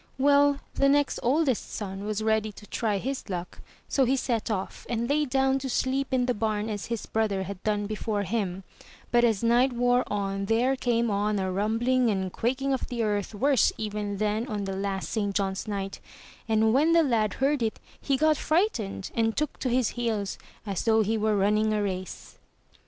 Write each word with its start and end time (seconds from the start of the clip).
Well, 0.17 0.59
the 0.73 0.89
next 0.89 1.19
oldest 1.21 1.71
son 1.71 2.05
was 2.05 2.23
ready 2.23 2.51
to 2.53 2.65
try 2.65 2.97
his 2.97 3.29
luck, 3.29 3.61
so 3.87 4.03
he 4.03 4.15
set 4.15 4.49
off, 4.49 4.87
and 4.89 5.07
lay 5.07 5.25
down 5.25 5.59
to 5.59 5.69
sleep 5.69 6.07
in 6.11 6.25
the 6.25 6.33
bam 6.33 6.69
as 6.69 6.87
his 6.87 7.05
brother 7.05 7.43
had 7.43 7.61
done 7.61 7.85
before 7.85 8.23
him; 8.23 8.63
but 9.11 9.23
as 9.23 9.43
night 9.43 9.73
wore 9.73 10.03
on 10.11 10.45
there 10.45 10.75
came 10.75 11.11
on 11.11 11.37
a 11.37 11.51
rumbling 11.51 12.09
and 12.09 12.33
quaking 12.33 12.73
of 12.73 12.87
the 12.87 13.03
earth, 13.03 13.35
worse 13.35 13.71
even 13.77 14.17
than 14.17 14.47
on 14.47 14.63
the 14.63 14.75
last 14.75 15.07
St. 15.11 15.35
John's 15.35 15.67
night, 15.67 15.99
and 16.49 16.73
when 16.73 16.93
the 16.93 17.03
lad 17.03 17.35
heard 17.35 17.61
it 17.61 17.79
he 18.01 18.17
got 18.17 18.37
frightened, 18.37 19.11
and 19.13 19.37
took 19.37 19.59
to 19.59 19.69
his 19.69 19.89
heels 19.89 20.39
as 20.65 20.83
though 20.83 21.03
he 21.03 21.15
were 21.15 21.37
running 21.37 21.71
a 21.75 21.83
race. 21.83 22.39